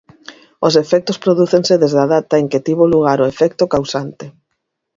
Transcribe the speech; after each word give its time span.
Os 0.67 0.73
efectos 0.83 1.21
prodúcense 1.23 1.73
desde 1.83 1.99
a 2.05 2.09
data 2.15 2.35
en 2.41 2.45
que 2.51 2.63
tivo 2.67 2.91
lugar 2.93 3.17
o 3.21 3.29
efecto 3.33 3.63
causante. 3.73 4.25